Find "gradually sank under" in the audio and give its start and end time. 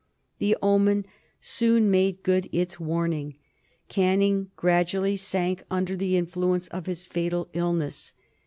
4.55-5.95